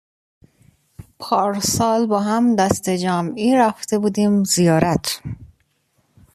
پارسال 1.19 2.05
با 2.07 2.19
هم 2.19 2.55
دسته 2.55 2.97
جمعی 2.97 3.55
رفته 3.55 3.99
بودیم 3.99 4.43
زیارت 4.43 5.21